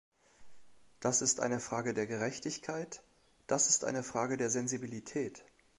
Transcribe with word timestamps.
Das 0.99 1.21
ist 1.21 1.41
eine 1.41 1.59
Frage 1.59 1.93
der 1.93 2.07
Gerechtigkeit, 2.07 3.03
das 3.45 3.69
ist 3.69 3.85
eine 3.85 4.01
Frage 4.01 4.35
der 4.35 4.49
Sensibilität. 4.49 5.45